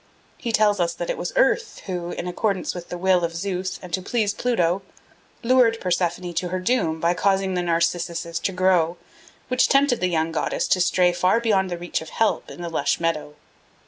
[0.39, 3.77] He tells us that it was Earth who, in accordance with the will of Zeus
[3.83, 4.81] and to please Pluto,
[5.43, 8.97] lured Persephone to her doom by causing the narcissuses to grow
[9.47, 12.69] which tempted the young goddess to stray far beyond the reach of help in the
[12.69, 13.35] lush meadow.